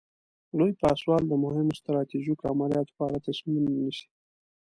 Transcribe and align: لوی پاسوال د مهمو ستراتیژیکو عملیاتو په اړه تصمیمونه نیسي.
لوی 0.57 0.71
پاسوال 0.81 1.23
د 1.27 1.33
مهمو 1.43 1.77
ستراتیژیکو 1.79 2.49
عملیاتو 2.53 2.95
په 2.97 3.03
اړه 3.07 3.23
تصمیمونه 3.27 3.71
نیسي. 3.83 4.07